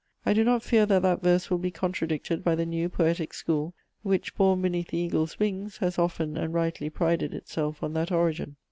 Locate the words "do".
0.33-0.43